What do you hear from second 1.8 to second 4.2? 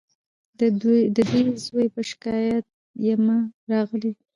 په شکایت یمه راغلې